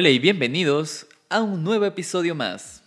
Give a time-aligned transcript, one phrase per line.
[0.00, 2.82] Hola y bienvenidos a un nuevo episodio más.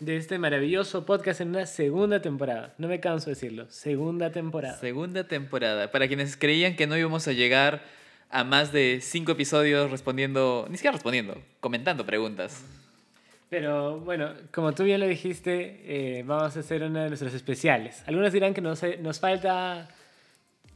[0.00, 2.74] de este maravilloso podcast en una segunda temporada.
[2.76, 4.76] No me canso de decirlo, segunda temporada.
[4.80, 5.92] Segunda temporada.
[5.92, 7.84] Para quienes creían que no íbamos a llegar
[8.30, 12.64] a más de cinco episodios respondiendo, ni siquiera respondiendo, comentando preguntas.
[13.48, 18.02] Pero bueno, como tú bien lo dijiste, eh, vamos a hacer uno de nuestros especiales.
[18.08, 19.86] Algunos dirán que nos, nos falta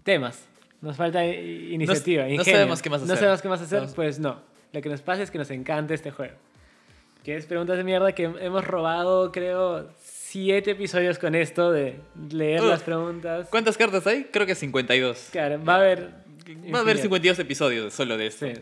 [0.04, 0.46] temas,
[0.82, 2.22] nos falta iniciativa.
[2.26, 2.58] no ingenio.
[2.60, 3.18] sabemos qué más No hacer.
[3.18, 3.92] sabemos qué más hacer, No.
[3.92, 4.49] pues no.
[4.72, 6.34] Lo que nos pasa es que nos encanta este juego.
[7.24, 12.62] Que es preguntas de mierda que hemos robado, creo, siete episodios con esto de leer
[12.62, 13.48] Uh, las preguntas.
[13.50, 14.24] ¿Cuántas cartas hay?
[14.24, 15.28] Creo que 52.
[15.32, 16.00] Claro, va a haber...
[16.72, 17.02] Va a haber infinidad.
[17.02, 18.46] 52 episodios solo de esto.
[18.46, 18.54] Sí.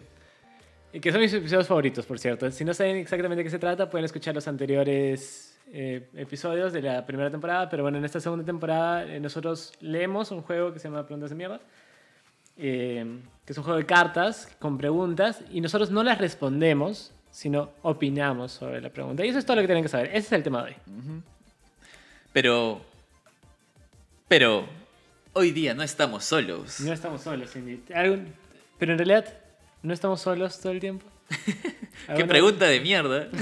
[0.93, 2.51] Y que son mis episodios favoritos, por cierto.
[2.51, 6.83] Si no saben exactamente de qué se trata, pueden escuchar los anteriores eh, episodios de
[6.83, 7.69] la primera temporada.
[7.69, 11.31] Pero bueno, en esta segunda temporada eh, nosotros leemos un juego que se llama Preguntas
[11.31, 11.61] de Mierda.
[12.59, 13.07] Eh,
[13.47, 15.41] que es un juego de cartas con preguntas.
[15.51, 19.25] Y nosotros no las respondemos, sino opinamos sobre la pregunta.
[19.25, 20.09] Y eso es todo lo que tienen que saber.
[20.09, 20.77] Ese es el tema de hoy.
[22.33, 22.81] Pero.
[24.29, 24.67] Pero.
[25.35, 26.81] Hoy día no estamos solos.
[26.81, 27.81] No estamos solos, Cindy.
[27.95, 28.33] Algún-
[28.79, 29.33] Pero en realidad,
[29.83, 31.07] ¿no estamos solos todo el tiempo?
[31.45, 31.55] Qué
[32.09, 33.29] ¿Alguna- pregunta de mierda.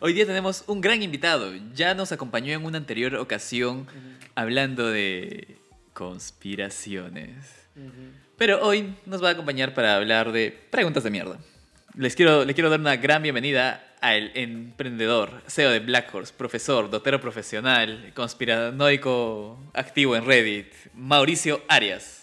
[0.00, 1.52] Hoy día tenemos un gran invitado.
[1.74, 3.86] Ya nos acompañó en una anterior ocasión
[4.34, 5.58] hablando de
[6.00, 7.68] conspiraciones.
[8.38, 11.38] Pero hoy nos va a acompañar para hablar de preguntas de mierda.
[11.94, 16.88] Les quiero, le quiero dar una gran bienvenida al emprendedor, CEO de Black Horse, profesor,
[16.88, 22.19] dotero profesional, conspiranoico activo en Reddit, Mauricio Arias.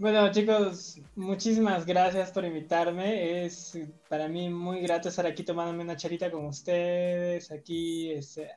[0.00, 3.44] Bueno, chicos, muchísimas gracias por invitarme.
[3.44, 7.52] Es para mí muy grato estar aquí tomándome una charita con ustedes.
[7.52, 8.48] Aquí, este...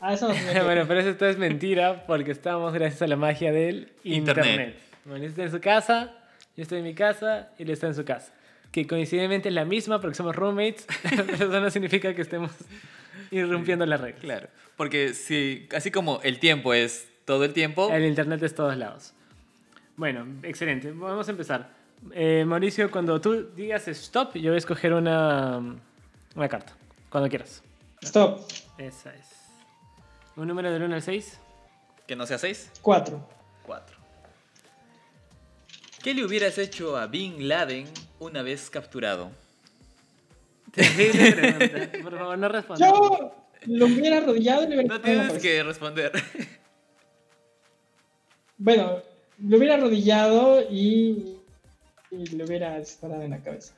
[0.00, 0.26] Ah, eso
[0.64, 4.46] bueno, pero eso todo es mentira porque estamos gracias a la magia del Internet.
[4.46, 4.76] internet.
[5.04, 6.12] Bueno, él está en su casa,
[6.56, 8.34] yo estoy en mi casa y él está en su casa.
[8.72, 12.50] Que coincidentemente es la misma porque somos roommates, pero eso no significa que estemos
[13.30, 14.22] irrumpiendo las reglas.
[14.22, 18.76] Claro, porque si, así como el tiempo es todo el tiempo, El internet es todos
[18.76, 19.12] lados.
[19.96, 20.92] Bueno, excelente.
[20.92, 21.70] Vamos a empezar.
[22.12, 25.58] Eh, Mauricio, cuando tú digas stop, yo voy a escoger una,
[26.34, 26.74] una carta.
[27.10, 27.62] Cuando quieras.
[28.02, 28.40] Stop.
[28.78, 29.26] Esa es.
[30.36, 31.40] Un número del 1 al 6.
[32.06, 33.26] que no sea 6, Cuatro.
[33.64, 33.96] 4.
[36.02, 37.88] ¿Qué le hubieras hecho a Bin Laden
[38.20, 39.30] una vez capturado?
[40.72, 41.98] Terrible pregunta.
[42.02, 42.88] Por favor, no respondas.
[42.92, 43.34] Yo
[43.66, 45.40] lo hubiera arrodillado y le hubiera No tienes cabeza.
[45.42, 46.12] que responder.
[48.58, 49.02] Bueno,
[49.38, 51.36] lo hubiera arrodillado y,
[52.10, 53.74] y le hubiera disparado en la cabeza.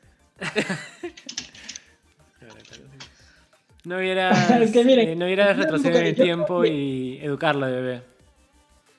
[3.84, 4.30] No hubiera,
[4.62, 8.02] Es que eh, no hubiera yo retroceder en el yo- tiempo y educarlo bebé.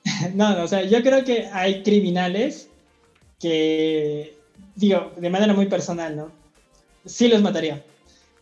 [0.34, 2.68] No, no, o sea, yo creo que hay criminales
[3.38, 4.36] que,
[4.74, 6.30] digo, de manera muy personal, ¿no?
[7.04, 7.76] Sí los mataría.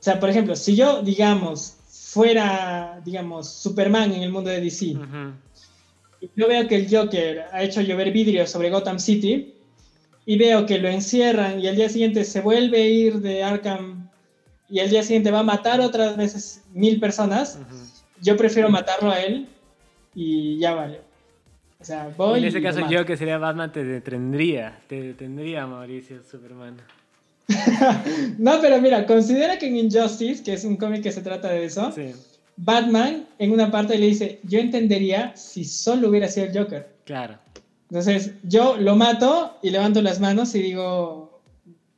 [0.00, 4.96] O sea, por ejemplo, si yo, digamos, fuera, digamos, Superman en el mundo de DC,
[6.36, 9.54] yo veo que el Joker ha hecho llover vidrio sobre Gotham City,
[10.28, 14.10] y veo que lo encierran y al día siguiente se vuelve a ir de Arkham
[14.68, 17.58] y al día siguiente va a matar otras veces mil personas,
[18.20, 19.48] yo prefiero matarlo a él
[20.14, 21.00] y ya vale.
[21.80, 24.78] O sea, voy En ese caso yo que sería Batman te detendría.
[24.86, 26.76] Te detendría Mauricio Superman.
[28.38, 31.64] No, pero mira, considera que en Injustice, que es un cómic que se trata de
[31.64, 32.12] eso, Sí,
[32.58, 36.88] Batman en una parte le dice, yo entendería si solo hubiera sido el Joker.
[37.04, 37.38] claro.
[37.90, 41.40] Entonces, yo lo mato y levanto las manos y digo,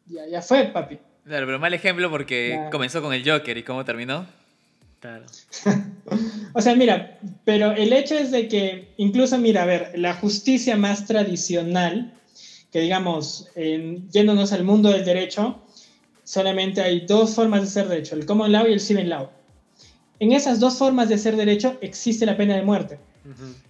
[0.06, 0.98] ya, ya fue, papi.
[1.24, 2.70] Claro, pero mal ejemplo porque Claro.
[2.70, 4.24] comenzó con el Joker y cómo terminó.
[5.00, 5.24] claro.
[6.54, 10.76] O sea, mira, pero el hecho es de que, incluso, mira, a ver, la justicia
[10.76, 12.12] más tradicional,
[12.72, 15.60] que digamos, en- yéndonos al mundo del derecho,
[16.24, 19.30] solamente hay dos formas de hacer derecho, el common law y el civil law.
[20.20, 22.98] En esas dos formas de hacer derecho existe la pena de muerte.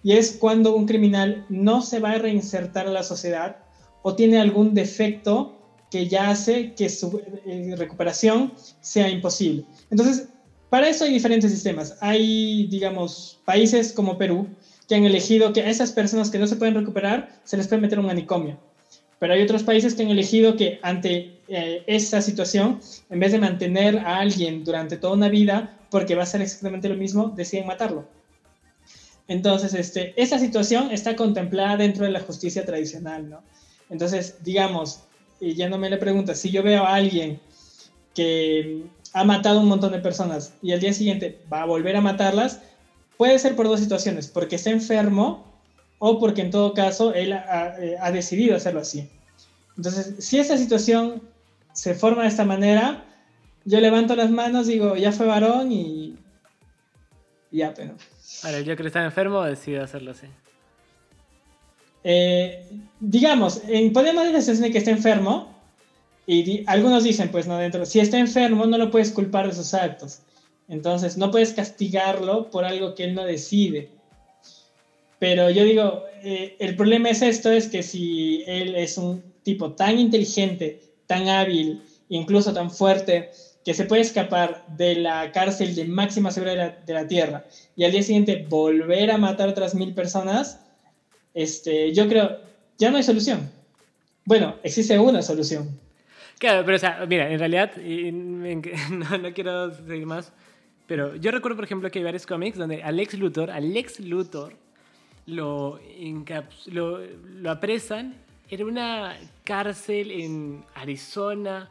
[0.03, 3.59] Y es cuando un criminal no se va a reinsertar a la sociedad
[4.03, 5.57] o tiene algún defecto
[5.91, 9.65] que ya hace que su eh, recuperación sea imposible.
[9.91, 10.29] Entonces,
[10.71, 11.97] para eso hay diferentes sistemas.
[12.01, 14.49] Hay, digamos, países como Perú
[14.89, 17.83] que han elegido que a esas personas que no se pueden recuperar se les puede
[17.83, 18.59] meter un manicomio.
[19.21, 22.81] Pero hay otros países que han elegido que ante eh, esa situación,
[23.11, 26.89] en vez de mantener a alguien durante toda una vida, porque va a ser exactamente
[26.89, 28.09] lo mismo, deciden matarlo.
[29.29, 33.43] Entonces, este, esa situación está contemplada dentro de la justicia tradicional, ¿no?
[33.91, 35.03] Entonces, digamos,
[35.39, 37.41] y ya no me le preguntas, si yo veo a alguien
[38.15, 42.01] que ha matado un montón de personas y al día siguiente va a volver a
[42.01, 42.61] matarlas,
[43.19, 45.50] puede ser por dos situaciones, porque está enfermo
[46.01, 49.09] o porque en todo caso él ha, eh, ha decidido hacerlo así.
[49.77, 51.23] Entonces, si esta situación
[51.73, 53.05] se forma de esta manera,
[53.65, 56.17] yo levanto las manos, digo, ya fue varón y,
[57.53, 57.95] ya, pero...
[58.43, 60.27] Ahora, el Joker está enfermo o decide hacerlo así.
[62.03, 62.67] Eh,
[62.99, 65.55] digamos, en, podemos decir la situación de que está enfermo,
[66.27, 69.55] y di- algunos dicen, pues no, dentro, si está enfermo no lo puedes culpar de
[69.55, 70.21] sus actos.
[70.69, 73.91] Entonces, no puedes castigarlo por algo que él no decide.
[75.21, 79.73] Pero yo digo, eh, el problema es esto, es que si él es un tipo
[79.73, 83.31] tan inteligente, tan hábil, incluso tan fuerte,
[83.63, 87.45] que se puede escapar de la cárcel de máxima seguridad de la, Tierra
[87.77, 90.59] y al día siguiente volver a matar otras mil personas,
[91.35, 92.39] este, yo creo,
[92.79, 93.51] ya no hay solución.
[94.25, 95.69] Bueno, existe una solución.
[96.39, 100.33] Claro, pero o sea, mira, en realidad, no, no quiero seguir más,
[100.87, 104.01] pero yo recuerdo, por ejemplo, que hay varios cómics donde al ex Luthor, al ex
[104.01, 104.55] Luthor,
[105.31, 105.81] lo,
[106.67, 108.15] lo, lo apresan
[108.51, 111.71] en una cárcel en Arizona,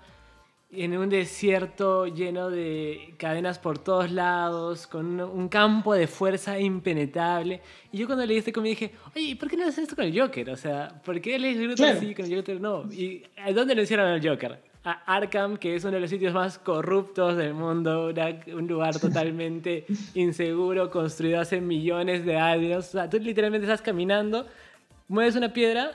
[0.71, 7.61] en un desierto lleno de cadenas por todos lados, con un, campo de fuerza impenetrable.
[7.91, 10.05] Y yo cuando leí este cómic dije, oye, ¿y ¿por qué no haces esto con
[10.05, 10.49] el Joker?
[10.51, 11.99] O sea, ¿por qué lees Luthor Claro.
[11.99, 12.83] sí, con el Joker no?
[12.91, 14.68] ¿Y a dónde lo hicieron al Joker?
[14.85, 18.97] A Arkham, que es uno de los sitios más corruptos del mundo, una- un lugar
[18.99, 22.87] totalmente inseguro, construido hace millones de años.
[22.87, 24.47] O sea, tú literalmente estás caminando,
[25.09, 25.91] mueves una piedra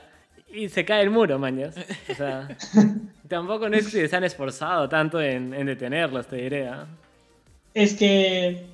[0.53, 1.75] y se cae el muro, mañas.
[2.09, 2.47] O sea,
[3.27, 6.67] tampoco no es que se han esforzado tanto en, en detenerlos, te diré.
[6.67, 6.85] ¿ah?
[7.73, 8.67] Es que,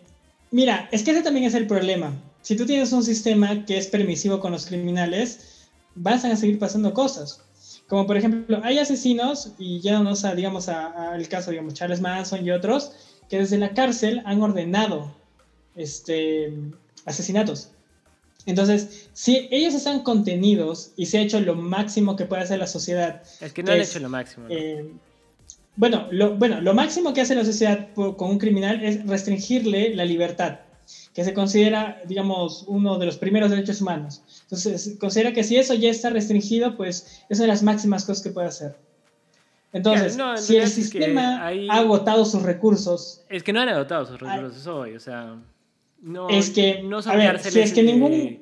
[0.51, 2.11] mira, es que ese también es el problema.
[2.41, 6.93] Si tú tienes un sistema que es permisivo con los criminales, vas a seguir pasando
[6.93, 7.43] cosas.
[7.91, 12.45] Como por ejemplo, hay asesinos, y ya no a, digamos, al caso, digamos, Charles Manson
[12.45, 12.93] y otros,
[13.27, 15.13] que desde la cárcel han ordenado
[15.75, 16.53] este,
[17.05, 17.71] asesinatos.
[18.45, 22.67] Entonces, si ellos están contenidos y se ha hecho lo máximo que puede hacer la
[22.67, 24.47] sociedad Es que no que han es, hecho lo máximo.
[24.47, 24.55] ¿no?
[24.55, 24.89] eh,
[25.75, 29.93] bueno, lo, bueno, lo máximo que hace la sociedad por- con un criminal es restringirle
[29.95, 30.59] la libertad,
[31.13, 34.21] que se considera, digamos, uno de los primeros derechos humanos.
[34.51, 38.03] Entonces, se considera que si eso ya está restringido, pues es una de las máximas
[38.03, 38.75] cosas que puede hacer.
[39.71, 43.69] Entonces, Claro, no, en si el sistema ha agotado sus recursos, Es que no han
[43.69, 45.37] agotado sus recursos, eso voy, o sea.
[46.01, 48.41] No, es que, no son a ver, si es que de- ningún...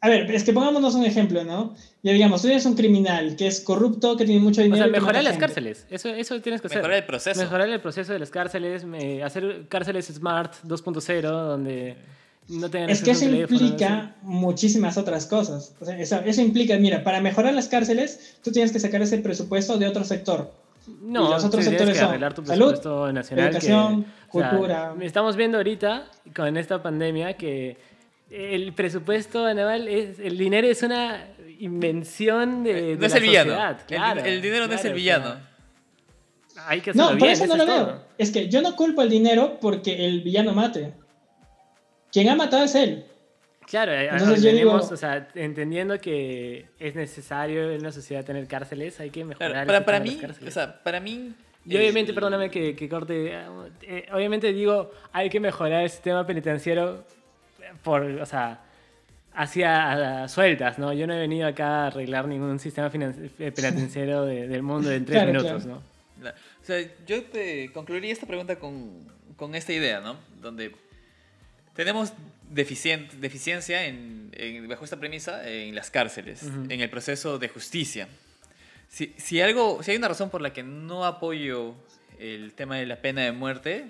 [0.00, 1.74] A ver, es que pongámonos un ejemplo, ¿no?
[2.02, 4.76] Ya digamos, tú eres un criminal que es corrupto, que tiene mucho O dinero.
[4.82, 5.46] sea, que mata mejorar las gente.
[5.46, 5.86] cárceles.
[5.88, 6.78] Eso, eso tienes que hacer.
[6.78, 7.40] Mejorar el proceso.
[7.40, 11.96] Mejorar el proceso de las cárceles, me- hacer cárceles smart 2.0, donde
[12.48, 15.74] no tengan Es que eso implica muchísimas otras cosas.
[15.80, 19.18] O sea, eso, eso implica, mira, para mejorar las cárceles, tú tienes que sacar ese
[19.18, 20.52] presupuesto de otro sector.
[21.00, 23.44] No, Y los otros sectores que son arreglar tu salud, presupuesto nacional.
[23.46, 24.94] que- educación, o sea, cultura.
[25.00, 27.78] estamos viendo ahorita, con esta pandemia, que
[28.30, 31.26] el presupuesto anual, es, el dinero es una
[31.58, 33.50] invención de, de no es la el villano.
[33.52, 35.24] sociedad, El- claro, el, dinero no es claro, el o villano.
[36.48, 37.86] sea, hay que hacerlo No, por bien, eso no eso lo es veo.
[37.86, 38.02] todo.
[38.18, 40.92] Es que yo no culpo el dinero porque el villano mate.
[42.14, 43.04] Quien ha matado es él.
[43.66, 48.24] Claro, eh, Entonces yo tenemos, digo- o sea, entendiendo que es necesario en una sociedad
[48.24, 51.34] tener cárceles, hay que Claro, mejorar el para, para mí, o sea, para mí...
[51.66, 53.32] Y obviamente, el- perdóname que, que corte,
[53.82, 57.04] eh, obviamente digo, hay que mejorar el sistema penitenciario
[57.82, 58.60] por, o sea,
[59.32, 60.92] hacia sueltas, ¿no?
[60.92, 65.04] Yo no he venido acá a arreglar ningún sistema eh, penitenciario de- del mundo en
[65.04, 65.82] tres Claro, minutos, claro.
[66.20, 66.30] ¿no?
[66.30, 69.06] O sea, yo te concluiría esta pregunta con,
[69.36, 70.16] con esta idea, ¿no?
[70.40, 70.70] Donde
[71.74, 72.12] tenemos
[72.52, 76.66] deficien- deficiencia en, en- bajo esta premisa en las cárceles, Ujú.
[76.68, 78.08] en el proceso de justicia.
[78.88, 81.74] Si, si, algo, si hay una razón por la que no apoyo
[82.18, 83.86] el tema de la pena de muerte,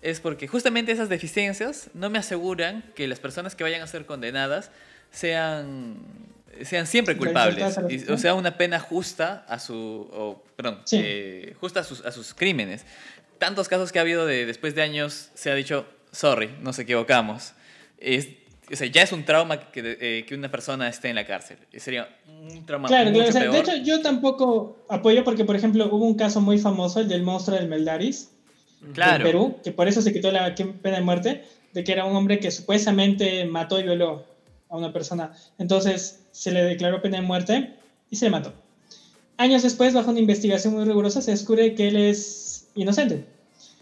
[0.00, 4.06] es porque justamente esas deficiencias no me aseguran que las personas que vayan a ser
[4.06, 4.70] condenadas
[5.12, 5.96] sean,
[6.62, 7.78] sean siempre culpables.
[7.90, 9.74] Y- o sea, una pena justa a su...
[10.12, 10.98] o, perdón, Sí.
[11.02, 12.84] eh, justa a sus, a sus crímenes.
[13.38, 17.54] Tantos casos que ha habido de después de años se ha dicho, sorry, nos equivocamos.
[17.98, 18.28] Es,
[18.70, 21.58] o sea, ya es un trauma que, eh, que una persona esté en la cárcel.
[21.76, 23.30] Sería un trauma Claro, mucho claro.
[23.30, 23.52] o sea, peor.
[23.54, 27.22] de hecho, yo tampoco apoyo porque, por ejemplo, hubo un caso muy famoso, el del
[27.22, 28.30] monstruo del Meldaris,
[28.94, 29.16] claro.
[29.16, 32.14] en Perú, que por eso se quitó la pena de muerte, de que era un
[32.14, 34.24] hombre que supuestamente mató y violó
[34.68, 35.32] a una persona.
[35.58, 37.74] Entonces se le declaró pena de muerte
[38.10, 38.52] y se le mató.
[39.36, 43.24] Años después, bajo una investigación muy rigurosa, se descubre que él es inocente.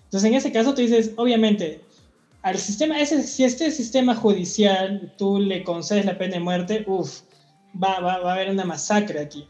[0.04, 1.80] Entonces, en ese caso, tú dices, obviamente,
[2.42, 7.20] al sistema, ese, si este sistema judicial tú le concedes la pena de muerte, uff,
[7.82, 9.46] va, va, va a haber una masacre aquí.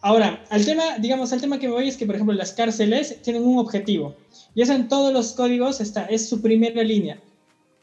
[0.00, 3.20] Ahora, al tema, digamos, al tema que me voy es que, por ejemplo, las cárceles
[3.22, 4.14] tienen un objetivo.
[4.54, 7.18] Y eso en todos los códigos está, es su primera línea.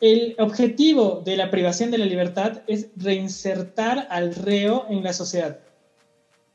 [0.02, 5.60] el objetivo de la privación de la libertad es reinsertar al reo en la sociedad.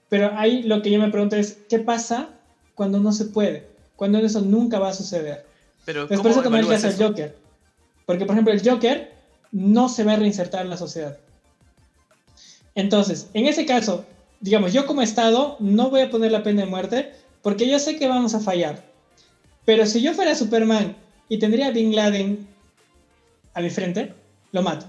[0.08, 2.28] Pero ahí lo que yo me pregunto es, ¿qué pasa
[2.74, 3.68] cuando no se puede?
[3.94, 5.46] Cuando eso nunca va a suceder.
[5.84, 6.96] Pero Pues ¿cómo por eso tomé el caso del?
[7.08, 7.36] Joker.
[8.06, 9.12] Porque, por ejemplo, el Joker
[9.52, 11.18] no se va a reinsertar en la sociedad.
[12.74, 14.04] Entonces, en ese caso,
[14.40, 17.96] digamos, yo como Estado no voy a poner la pena de muerte porque yo sé
[17.96, 18.84] que vamos a fallar.
[19.64, 20.96] Pero si yo fuera Superman
[21.28, 22.46] y tendría a Bin Laden
[23.54, 24.12] a mi frente,
[24.52, 24.86] lo mato.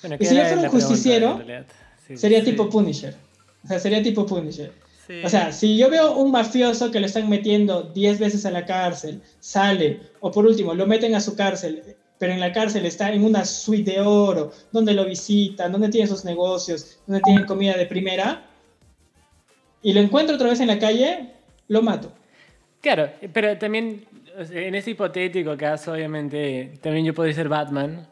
[0.00, 1.40] Bueno, Y si yo era fuera un pregunta, justiciero.
[2.08, 2.46] Sí, Sería Sí.
[2.46, 3.14] tipo Punisher.
[3.64, 4.72] O sea, sería tipo Punisher.
[5.06, 5.22] Sí.
[5.24, 8.64] O sea, si yo veo un mafioso que lo están metiendo 10 veces a la
[8.64, 13.10] cárcel, sale, o por último, lo meten a su cárcel, pero en la cárcel está
[13.10, 17.74] en una suite de oro, donde lo visitan, donde tiene sus negocios, donde tienen comida
[17.78, 18.46] de primera,
[19.80, 21.30] y lo encuentro otra vez en la calle,
[21.68, 22.12] lo mato.
[22.82, 24.04] Claro, pero también
[24.36, 28.06] en ese hipotético caso, obviamente, también yo podría ser Batman,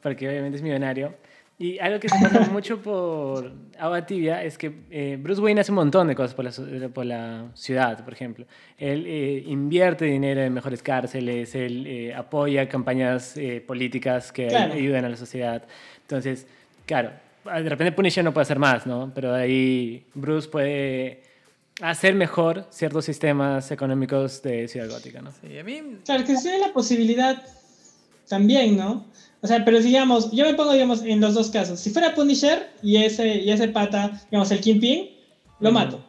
[0.00, 1.12] porque obviamente es millonario.
[1.60, 5.70] Y algo que se pasa mucho por Agua Tibia es que eh, Bruce Wayne hace
[5.72, 8.46] un montón de cosas por la, por la ciudad, por ejemplo.
[8.78, 14.72] Él eh, invierte dinero en mejores cárceles, él eh, apoya campañas eh, políticas que Claro.
[14.72, 15.62] ayudan a la sociedad.
[16.00, 16.46] Entonces,
[16.86, 17.10] claro,
[17.44, 19.12] de repente Punisher no puede hacer más, ¿no?
[19.14, 21.22] Pero de ahí Bruce puede
[21.82, 25.30] hacer mejor ciertos sistemas económicos de Ciudad Gótica, ¿no?
[25.32, 27.42] Sí, a mí Claro, que tiene la posibilidad
[28.30, 29.04] también, ¿no?
[29.42, 31.80] O sea, pero digamos, yo me pongo, digamos, en los dos casos.
[31.80, 35.10] Si fuera Punisher y ese, y ese pata, digamos, el Kingpin,
[35.58, 36.02] lo mato.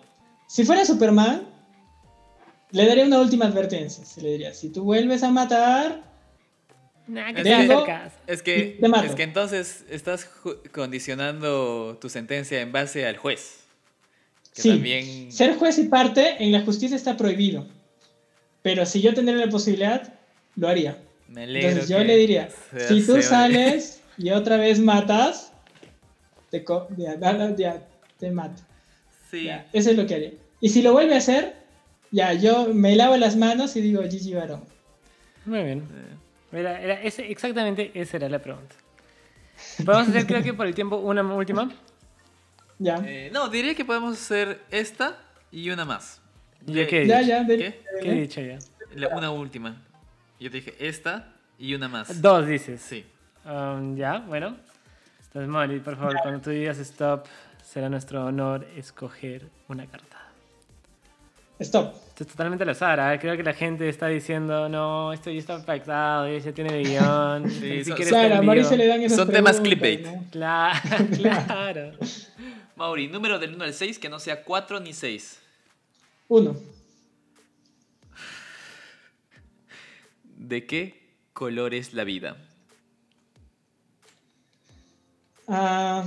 [0.48, 1.48] Si fuera Superman,
[2.72, 4.06] le daría una última advertencia.
[4.06, 6.10] Se le diría, si tú vuelves a matar,
[7.08, 7.86] Nah, que Tengo-.
[8.28, 9.06] Es que, Te mato.
[9.08, 10.30] es que entonces estás
[10.72, 13.62] condicionando tu sentencia en base al juez.
[14.54, 14.70] Que Sí.
[14.70, 15.32] también.
[15.32, 17.66] ser juez y parte en la justicia está prohibido.
[18.62, 20.14] Pero si yo tendría la posibilidad,
[20.56, 21.02] lo haría.
[21.32, 21.70] Me alegro.
[21.70, 25.52] Entonces yo le diría, sea si tú sales y otra vez matas,
[26.50, 27.88] te, co- ya, ya- ya,
[28.20, 28.62] te mato.
[29.30, 29.46] Sí.
[29.46, 30.32] Ya, eso es lo que haría.
[30.60, 31.56] Y si lo vuelve a hacer,
[32.12, 34.64] ya, yo me lavo las manos y digo, Gigi varón.
[35.46, 35.84] Muy bien.
[36.52, 38.76] Era, era ese, exactamente esa era la pregunta.
[39.86, 41.72] Podemos hacer, creo que por el tiempo, una última.
[42.80, 43.02] Ya.
[43.06, 45.18] eh, no, diría que podemos hacer esta
[45.52, 46.20] y una más.
[46.66, 47.08] ¿Ya qué?
[47.08, 47.44] ya, ya.
[47.44, 47.82] de- ¿Qué?
[48.02, 48.60] ¿Qué he dicho ya?
[48.96, 49.82] La- una última.
[50.42, 51.30] Yo te dije esta
[51.60, 52.20] y una más.
[52.22, 52.82] Dos dices.
[52.82, 53.06] Sí.
[53.46, 54.58] Um, ya, bueno.
[55.28, 57.26] Entonces, Molly, por favor, cuando tú digas stop,
[57.64, 60.18] será nuestro honor escoger una carta.
[61.60, 61.94] Stop.
[62.10, 63.20] Esto es totalmente al azar, ¿eh?
[63.20, 67.84] creo que la gente está diciendo, no, esto ya está pactado, ya tiene guion, Sí,
[67.86, 68.82] son- Claro, a Mauricio vivo".
[68.84, 70.04] le dan esas Son temas clickbait.
[70.04, 70.26] ¿no?
[70.32, 70.80] Claro,
[71.16, 71.92] claro.
[72.76, 75.40] Mauri, número del 1 al 6 que no sea 4 ni 6.
[76.30, 76.56] Uno.
[80.52, 81.00] ¿De qué
[81.32, 82.36] color es la vida?
[85.48, 86.04] Ah,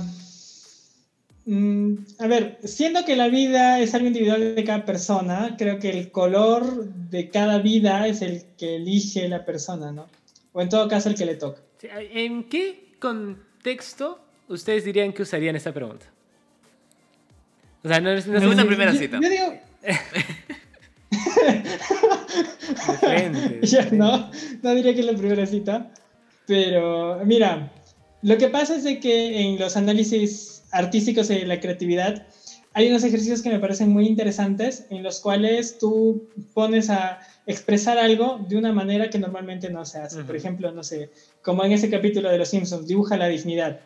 [1.47, 5.89] mm, a ver, siendo que la vida es algo individual de cada persona, creo que
[5.89, 10.05] el color de cada vida es el que elige la persona, ¿no?
[10.53, 11.61] O en todo caso el que le toca.
[11.81, 16.05] ¿En qué contexto ustedes dirían que usarían esta pregunta?
[17.83, 19.19] O sea, no, es- no una primera Yo- cita.
[19.19, 19.59] Yo digo,
[22.87, 23.59] de frente.
[23.67, 24.29] Ya, no,
[24.61, 25.93] no diría que es la primera cita,
[26.45, 27.71] pero mira,
[28.21, 32.27] lo que pasa es de que en los análisis artísticos de la creatividad
[32.73, 37.97] hay unos ejercicios que me parecen muy interesantes en los cuales tú pones a expresar
[37.97, 40.17] algo de una manera que normalmente no se hace.
[40.17, 40.35] Por Ujú.
[40.35, 41.11] ejemplo, no sé,
[41.41, 43.79] como en ese capítulo de Los Simpsons, dibuja la dignidad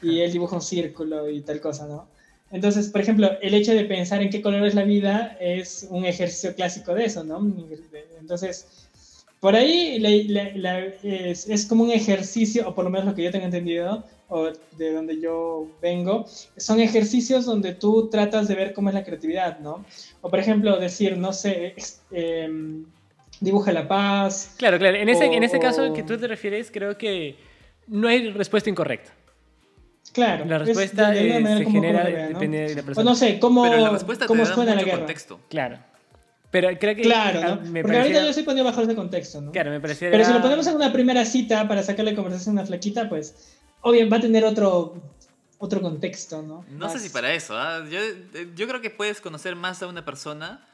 [0.00, 2.08] y él dibuja un círculo y tal cosa, ¿no?
[2.52, 6.04] Entonces, por ejemplo, el hecho de pensar en qué color es la vida es un
[6.04, 7.38] ejercicio clásico de eso, ¿no?
[8.20, 8.86] Entonces,
[9.40, 10.10] por ahí la-
[10.44, 13.44] la- la- es, es como un ejercicio, o por lo menos lo que yo tengo
[13.46, 16.24] entendido, o de donde yo vengo,
[16.56, 19.84] son ejercicios donde tú tratas de ver cómo es la creatividad, ¿no?
[20.20, 21.74] O por ejemplo, decir, no sé,
[22.10, 22.84] em,
[23.40, 24.54] dibuja la paz.
[24.56, 24.96] Claro, claro.
[24.96, 27.36] En ese, en ese O- caso que tú te refieres, creo que
[27.88, 29.12] no hay respuesta incorrecta.
[30.16, 30.44] Claro.
[30.46, 32.28] La es respuesta de- de se como- como genera ¿no?
[32.28, 33.10] depende de la O persona.
[33.10, 34.98] no sé, cómo, Pero la respuesta te cómo da suena la guerra.
[34.98, 35.40] contexto.
[35.48, 35.78] Claro.
[36.50, 37.02] Pero creo que...
[37.02, 37.46] Claro, ¿no?
[37.56, 39.52] Me Porque pareciera- ahorita yo estoy poniendo bajo ese contexto, ¿no?
[39.52, 40.10] Claro, me parecía...
[40.10, 43.54] Pero si lo ponemos en una primera cita para sacarle conversación a una flaquita, pues
[43.82, 44.94] obvio va a tener otro,
[45.58, 46.64] otro contexto, ¿no?
[46.70, 47.54] No sé si para eso.
[47.56, 47.84] ¿ah?
[47.90, 50.64] Yo, eh, yo creo que puedes conocer más a una persona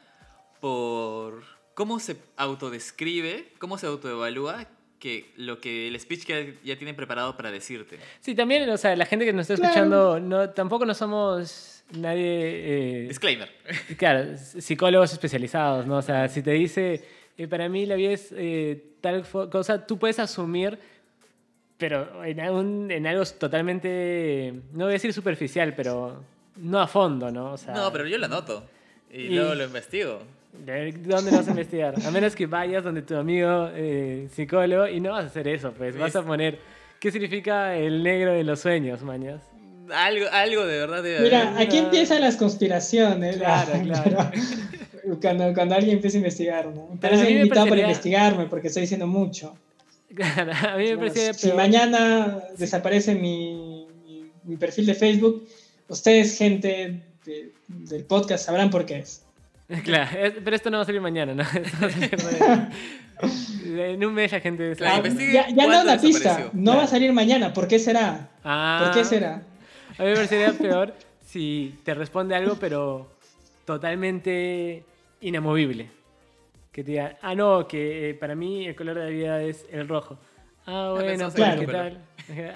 [0.61, 4.67] por cómo se autodescribe, cómo se autoevalúa,
[5.03, 7.97] que lo que el speech que ya tiene preparado para decirte.
[8.21, 13.01] Sí, también, o sea, la gente que nos está escuchando, no, tampoco no somos nadie...
[13.03, 13.49] eh, Disclaimer.
[13.97, 15.97] Claro, psicólogos especializados, ¿no?
[15.97, 17.03] O sea, si te dice,
[17.37, 20.79] eh, para mí la vida es eh, tal cosa, tú puedes asumir
[21.77, 26.23] pero en, un- en algo totalmente, no voy a decir superficial, pero
[26.57, 27.51] no a fondo, ¿no?
[27.53, 28.63] O sea, No, pero yo lo anoto.
[29.11, 30.21] Y, Y- luego lo investigo.
[30.65, 31.95] ¿De ¿Dónde vas a investigar?
[32.05, 35.71] A menos que vayas donde tu amigo eh, psicólogo y no vas a hacer eso,
[35.73, 36.59] pues vas a poner
[36.99, 39.41] qué significa el negro de los sueños, mañas.
[39.93, 41.67] Algo, algo de verdad debe Mira, haber.
[41.67, 43.37] aquí empiezan las conspiraciones.
[43.37, 44.31] Claro, claro.
[45.03, 46.87] pero cuando, cuando alguien empieza a investigar, ¿no?
[46.87, 49.55] Pero Parece a mí me invitado para parecería- investigarme porque estoy diciendo mucho.
[50.15, 51.57] Claro, a mí me No, parecía si peor.
[51.57, 55.45] mañana desaparece mi, mi- mi perfil de Facebook,
[55.89, 59.23] ustedes, gente de- del podcast, sabrán por qué es.
[59.83, 61.43] Claro, es- pero esto no va a salir mañana, ¿no?
[61.53, 64.75] Esto va a salir de- en un mes la gente...
[64.75, 66.49] Claro, ya ya cuándo la pista.
[66.53, 66.77] No Claro.
[66.79, 67.53] va a salir mañana.
[67.53, 68.29] ¿Por qué será?
[68.43, 69.41] Ah, ¿Por qué será?
[69.97, 70.93] A mí me parecería peor
[71.25, 73.07] si te responde algo, pero
[73.65, 74.83] totalmente
[75.21, 75.89] inamovible.
[76.71, 79.65] Que te diga, ah, no, que eh, para mí el color de la vida es
[79.71, 80.17] el rojo.
[80.65, 81.99] Ah, bueno, en ¿qué tal?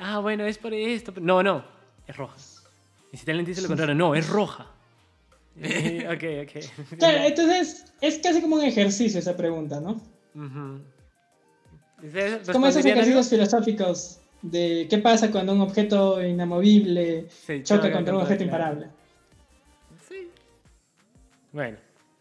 [0.02, 1.14] Ah, bueno, es por esto.
[1.22, 1.64] No, no,
[2.08, 2.36] es roja.
[3.12, 4.68] Y si te dice lo contrario, no, es roja.
[6.08, 6.98] Ok, ok.
[7.00, 10.00] Claro, entonces es casi como un ejercicio esa pregunta, ¿no?
[10.36, 10.82] Ujú.
[12.04, 17.92] ¿Ustedes Es como esos ejercicios filosóficos de qué pasa cuando un objeto inamovible Se choca
[17.92, 18.46] contra un objeto claro.
[18.46, 18.88] imparable.
[20.08, 20.30] Sí.
[21.52, 21.78] Bueno,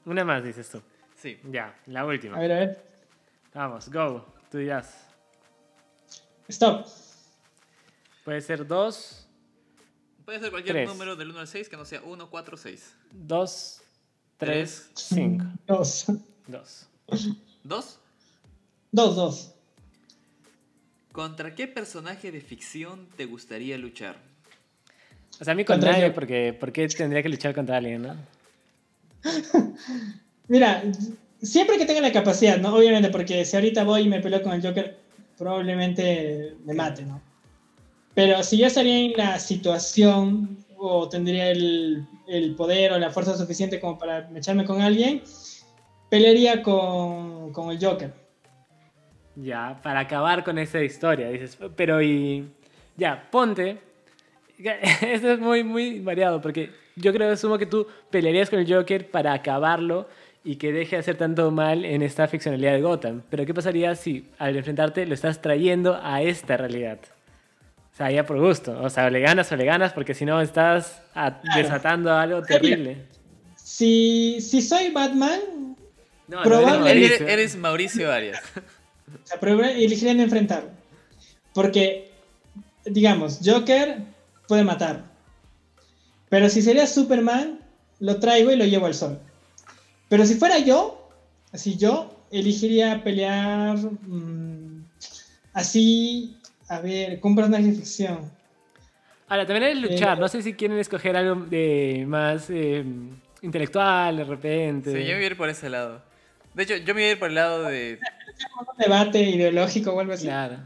[0.06, 0.80] una más dices tú.
[1.14, 1.38] Sí.
[1.50, 2.36] Ya, la última.
[2.36, 2.84] A ver, a ver.
[3.52, 4.24] Vamos, go.
[4.50, 5.06] Tú dirás.
[6.48, 6.86] Stop.
[8.24, 9.25] Puede ser dos,
[10.26, 10.88] Puede ser cualquier Tres.
[10.88, 12.94] número del 1 al 6 que no sea 1, 4, 6.
[13.12, 13.80] dos,
[14.36, 15.06] tres, Tres.
[15.08, 15.44] cinco.
[15.66, 16.06] Dos.
[16.48, 16.86] Dos.
[17.64, 17.98] ¿Dos?
[18.92, 19.52] Dos, dos.
[21.12, 24.16] ¿Contra qué personaje de ficción te gustaría luchar?
[25.40, 26.14] O sea, a mí con Contra nadie, yo.
[26.14, 28.16] porque ¿por qué tendría que luchar contra alguien, no?
[30.48, 30.82] Mira,
[31.42, 32.74] siempre que tenga la capacidad, ¿no?
[32.74, 34.98] Obviamente, porque si ahorita voy y me peleo con el Joker,
[35.38, 37.20] probablemente me mate, ¿no?
[38.16, 42.06] Pero si yo estaría en la situación o tendría el,
[42.56, 45.22] poder o la fuerza suficiente como para echarme con alguien,
[46.08, 48.14] pelearía con, con el Joker.
[49.34, 52.48] Ya, para acabar con esa historia, dices, pero y...
[52.96, 53.80] Ya, ponte...
[55.02, 59.10] Esto es muy, muy variado, porque yo creo, asumo que tú pelearías con el Joker
[59.10, 60.08] para acabarlo
[60.42, 63.22] y que deje de hacer tanto mal en esta ficcionalidad de Gotham.
[63.28, 66.98] Pero ¿qué pasaría si al enfrentarte lo estás trayendo a esta realidad?
[67.96, 68.78] O sea, ya por gusto.
[68.82, 71.62] O sea, o le ganas o le ganas, porque si no estás a- Claro.
[71.62, 73.06] desatando algo terrible.
[73.56, 75.40] Si, si soy Batman,
[76.28, 77.28] No, Probable- eres Eres, Mauricio.
[77.28, 78.42] eres Mauricio Arias.
[78.56, 80.68] o sea, pero elegiría no enfrentarlo.
[81.54, 82.10] Porque,
[82.84, 83.98] digamos, Joker
[84.48, 85.04] puede matar.
[86.28, 87.60] Pero si sería Superman,
[88.00, 89.18] lo traigo y lo llevo al sol.
[90.08, 91.08] Pero si fuera yo,
[91.52, 94.84] así yo, elegiría pelear mm,
[95.54, 96.35] así,
[96.68, 98.30] a ver, con un personaje de ficción.
[99.28, 100.18] Ahora, también es luchar.
[100.18, 102.84] Eh, No sé si quieren escoger algo de más eh,
[103.42, 104.92] intelectual de repente.
[104.92, 106.02] Sí, yo me voy a ir por ese lado.
[106.54, 107.98] De hecho, yo me voy a ir por el lado de.
[108.60, 110.24] Un debate ideológico o algo así.
[110.26, 110.58] Claro.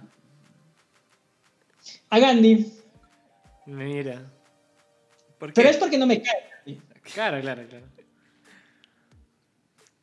[2.11, 2.73] A Gandhi.
[3.67, 4.23] Mira.
[5.39, 5.55] ¿Por qué?
[5.55, 6.35] Pero es porque no me cae.
[6.67, 6.83] Gandhi.
[7.15, 7.87] Claro, claro, claro.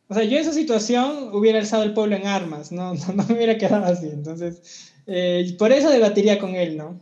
[0.09, 3.23] O sea, yo en esa situación hubiera alzado el pueblo en armas, no, no, no
[3.23, 4.07] me hubiera quedado así.
[4.07, 6.99] Entonces, eh, por eso debatiría con él, ¿no?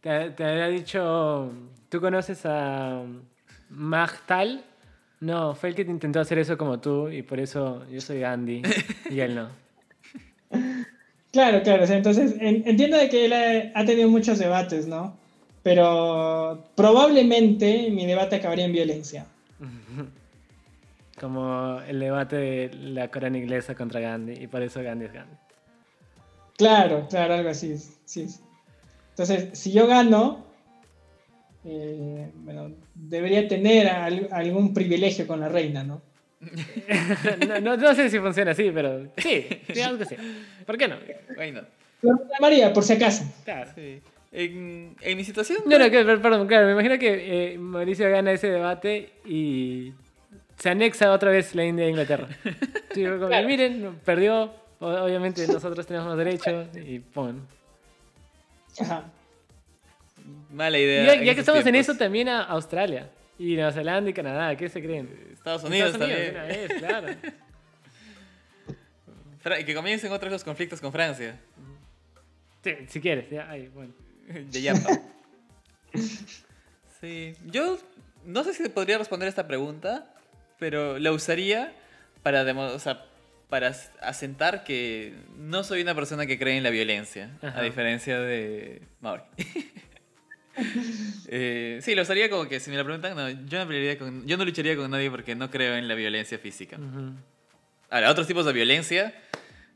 [0.00, 1.50] Te, te había dicho.
[1.88, 3.02] ¿Tú conoces a
[3.70, 4.62] Magtal?
[5.20, 8.20] No, fue el que te intentó hacer eso como tú y por eso yo soy
[8.20, 8.62] Gandhi
[9.10, 9.48] y él no.
[11.30, 11.84] Claro, claro.
[11.84, 15.14] entonces, en- entiendo de que él ha, ha tenido muchos debates, ¿no?
[15.62, 19.26] Pero probablemente mi debate acabaría en violencia.
[21.20, 25.36] Como el debate de la corona inglesa contra Gandhi y por eso Gandhi es Gandhi.
[26.58, 27.76] Claro, claro, algo así.
[28.04, 28.26] Sí.
[29.10, 30.44] Entonces, si yo gano,
[31.64, 36.02] eh, bueno, debería tener al- algún privilegio con la reina, ¿no?
[37.48, 40.16] No, no, no sé si funciona así, pero sí, digamos que sí.
[40.66, 40.96] ¿Por qué no?
[42.32, 43.24] Llamaría, por si acaso.
[43.44, 43.70] Claro.
[43.74, 44.00] Sí.
[44.30, 45.58] En, en mi situación.
[45.66, 49.92] No, no, que- perdón, claro, me imagino que eh, Mauricio gana ese debate y
[50.58, 52.28] se anexa otra vez la India a Inglaterra.
[52.94, 53.46] Sí, como, Claro.
[53.46, 57.46] Miren, perdió, obviamente nosotros tenemos más derechos y pon.
[58.80, 59.04] Ajá.
[60.50, 61.22] Mala idea.
[61.22, 64.82] ya, que estamos en eso, también a Australia y Nueva Zelanda y Canadá, ¿qué se
[64.82, 65.08] creen?
[65.32, 66.34] Estados Unidos, Estados Unidos, también.
[66.34, 67.08] una vez, claro.
[69.64, 71.40] Que comiencen otros los conflictos con Francia.
[72.62, 73.94] Sí, si quieres, ya, ay, bueno.
[74.26, 74.90] De Yapa.
[77.00, 77.32] Sí.
[77.46, 77.78] Yo
[78.26, 80.14] no sé si podría responder esta pregunta,
[80.58, 81.72] pero la usaría
[82.22, 83.06] para, o sea,
[83.48, 87.58] para as- asentar que no soy una persona que cree en la violencia, Ajá.
[87.58, 89.22] a diferencia de Mauri.
[91.28, 94.36] Eh, sí, lo usaría como que si me lo preguntan, no, yo no, con, yo
[94.36, 96.76] no lucharía con nadie porque no creo en la violencia física.
[96.76, 97.12] Ujú.
[97.90, 99.14] Ahora, otros tipos de violencia,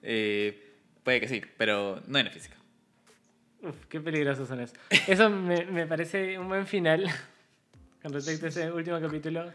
[0.02, 2.56] eh, puede que sí, pero no en la física.
[3.62, 4.76] Uf, qué peligrosos son esos.
[5.06, 7.08] Eso me, me parece un buen final
[8.02, 9.52] con respecto a ese último capítulo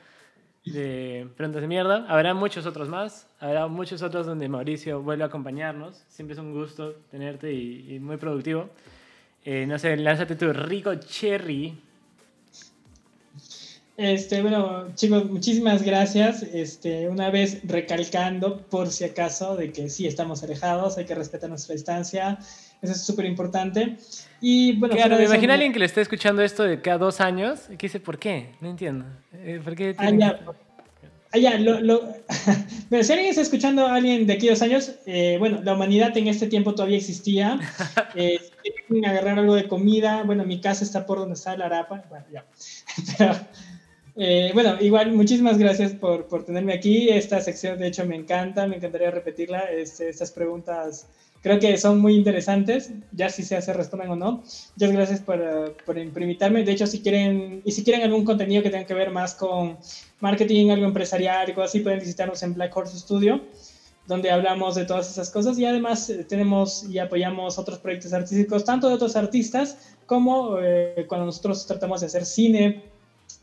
[0.71, 2.05] de Preguntas de Mierda.
[2.07, 3.27] Habrá muchos otros más.
[3.39, 6.03] Habrá muchos otros donde Mauricio vuelve a acompañarnos.
[6.09, 8.69] Siempre es un gusto tenerte y, y muy productivo.
[9.45, 11.73] Eh, no sé, lánzate tu rico cherry.
[13.95, 16.43] Este, bueno, chicos, muchísimas gracias.
[16.43, 21.49] Este, una vez recalcando, por si acaso, de que sí estamos alejados, hay que respetar
[21.49, 22.37] nuestra distancia.
[22.81, 23.97] Eso es súper importante.
[24.39, 26.97] Y bueno, Claro, me eso, imagino a alguien que le esté escuchando esto de cada
[26.99, 28.55] dos años y que dice, ¿por qué?
[28.61, 29.05] No entiendo.
[29.33, 30.39] Eh, ¿Por qué Ah, tienen ya.
[30.39, 32.01] que- Ah, lo, lo-
[32.89, 36.15] Pero si alguien está escuchando a alguien de aquí dos años, eh, bueno, la humanidad
[36.17, 37.59] en este tiempo todavía existía.
[38.15, 41.65] Eh, si quieren agarrar algo de comida, bueno, mi casa está por donde está la
[41.65, 42.03] arapa.
[42.09, 42.45] Bueno, ya.
[43.17, 43.35] Pero,
[44.15, 47.09] eh, bueno, igual, muchísimas gracias por, por tenerme aquí.
[47.09, 49.69] Esta sección, de hecho, me encanta, me encantaría repetirla.
[49.71, 51.07] Este, estas preguntas
[51.41, 54.43] creo que son muy interesantes, ya si se responden o no.
[54.75, 55.39] Muchas gracias por,
[55.85, 56.63] por, por invitarme.
[56.63, 59.77] De hecho, si quieren, y si quieren algún contenido que tenga que ver más con
[60.19, 63.41] marketing, algo empresarial, algo así, pueden visitarnos en Black Horse Studio,
[64.07, 68.63] donde hablamos de todas esas cosas y además eh, tenemos y apoyamos otros proyectos artísticos,
[68.63, 72.83] tanto de otros artistas como eh, cuando nosotros tratamos de hacer cine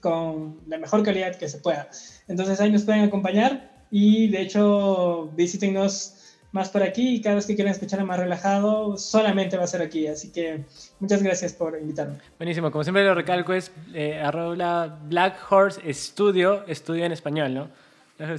[0.01, 1.89] con la mejor calidad que se pueda.
[2.29, 6.15] Entonces ahí nos pueden acompañar y de hecho visítenos
[6.55, 9.83] más por aquí y cada vez que quieran escuchar más relajado, solamente va a ser
[9.83, 10.07] aquí.
[10.07, 10.61] Así que
[11.01, 12.19] muchas gracias por invitarme.
[12.39, 17.69] Buenísimo, como siempre lo recalco es eh, arroba Black Horse Studio, estudio en español, ¿no?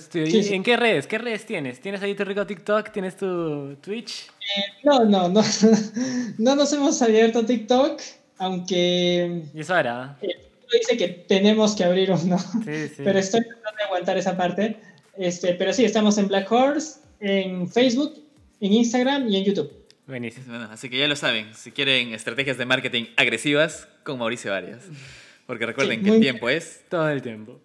[0.09, 0.53] Sí, ¿Y sí.
[0.53, 1.05] ¿En qué redes?
[1.05, 1.81] ¿Qué redes tienes?
[1.81, 2.91] ¿Tienes ahí tu rico TikTok?
[2.93, 4.31] ¿Tienes tu Twitch?
[4.85, 5.41] No, no, no,
[6.37, 7.99] no nos hemos abierto TikTok,
[8.37, 10.17] aunque Y eso ahora.
[10.21, 10.29] eh,
[10.71, 12.93] dice que tenemos que abrir uno, Sí, sí.
[13.03, 14.77] pero estoy tratando de aguantar esa parte.
[15.17, 18.13] Este, pero sí, estamos en Black Horse, en Facebook,
[18.59, 19.71] en Instagram y en YouTube.
[20.07, 20.45] Buenísimo.
[20.47, 24.83] Bueno, así que ya lo saben, si quieren estrategias de marketing agresivas, con Mauricio Arias.
[25.47, 27.59] Porque recuerden Sí, que el tiempo es Todo el tiempo.